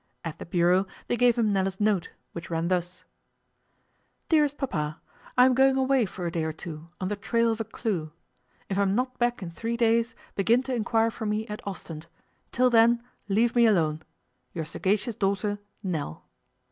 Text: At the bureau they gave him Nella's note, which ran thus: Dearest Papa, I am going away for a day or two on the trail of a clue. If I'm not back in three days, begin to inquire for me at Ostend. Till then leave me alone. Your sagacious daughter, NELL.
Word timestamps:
At 0.25 0.39
the 0.39 0.47
bureau 0.47 0.87
they 1.05 1.15
gave 1.15 1.35
him 1.37 1.53
Nella's 1.53 1.79
note, 1.79 2.09
which 2.31 2.49
ran 2.49 2.69
thus: 2.69 3.05
Dearest 4.29 4.57
Papa, 4.57 4.99
I 5.37 5.45
am 5.45 5.53
going 5.53 5.77
away 5.77 6.07
for 6.07 6.25
a 6.25 6.31
day 6.31 6.43
or 6.43 6.51
two 6.51 6.89
on 6.99 7.07
the 7.09 7.15
trail 7.15 7.51
of 7.51 7.59
a 7.59 7.63
clue. 7.63 8.11
If 8.67 8.79
I'm 8.79 8.95
not 8.95 9.19
back 9.19 9.43
in 9.43 9.51
three 9.51 9.77
days, 9.77 10.15
begin 10.33 10.63
to 10.63 10.73
inquire 10.73 11.11
for 11.11 11.27
me 11.27 11.45
at 11.49 11.61
Ostend. 11.67 12.07
Till 12.51 12.71
then 12.71 13.03
leave 13.29 13.55
me 13.55 13.67
alone. 13.67 14.01
Your 14.55 14.65
sagacious 14.65 15.15
daughter, 15.15 15.59
NELL. 15.83 16.25